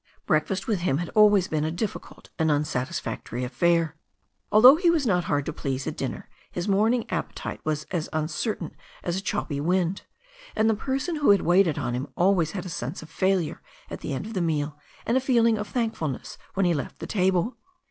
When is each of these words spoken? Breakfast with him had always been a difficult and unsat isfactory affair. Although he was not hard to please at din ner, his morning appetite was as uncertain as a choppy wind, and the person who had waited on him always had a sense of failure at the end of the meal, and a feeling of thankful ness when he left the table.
Breakfast 0.25 0.65
with 0.65 0.79
him 0.79 0.97
had 0.97 1.09
always 1.09 1.47
been 1.47 1.63
a 1.63 1.69
difficult 1.69 2.31
and 2.39 2.49
unsat 2.49 2.87
isfactory 2.87 3.45
affair. 3.45 3.97
Although 4.51 4.75
he 4.77 4.89
was 4.89 5.05
not 5.05 5.25
hard 5.25 5.45
to 5.45 5.53
please 5.53 5.85
at 5.85 5.95
din 5.95 6.13
ner, 6.13 6.27
his 6.49 6.67
morning 6.67 7.05
appetite 7.11 7.61
was 7.63 7.83
as 7.91 8.09
uncertain 8.11 8.75
as 9.03 9.15
a 9.15 9.21
choppy 9.21 9.61
wind, 9.61 10.01
and 10.55 10.67
the 10.67 10.73
person 10.73 11.17
who 11.17 11.29
had 11.29 11.43
waited 11.43 11.77
on 11.77 11.93
him 11.93 12.07
always 12.17 12.53
had 12.53 12.65
a 12.65 12.67
sense 12.67 13.03
of 13.03 13.11
failure 13.11 13.61
at 13.91 13.99
the 13.99 14.11
end 14.11 14.25
of 14.25 14.33
the 14.33 14.41
meal, 14.41 14.75
and 15.05 15.17
a 15.17 15.21
feeling 15.21 15.59
of 15.59 15.67
thankful 15.67 16.07
ness 16.07 16.39
when 16.55 16.65
he 16.65 16.73
left 16.73 16.97
the 16.97 17.05
table. 17.05 17.57